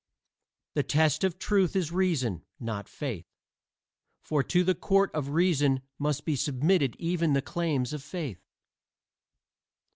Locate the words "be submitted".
6.25-6.95